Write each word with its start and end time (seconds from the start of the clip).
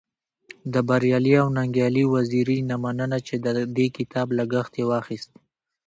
د 0.73 0.75
بريالي 0.87 1.33
او 1.41 1.47
ننګيالي 1.57 2.03
وزيري 2.15 2.57
نه 2.69 2.75
مننه 2.83 3.17
چی 3.27 3.35
د 3.45 3.47
دې 3.77 3.87
کتاب 3.97 4.27
لګښت 4.39 4.73
يې 4.79 4.85
واخست. 4.91 5.31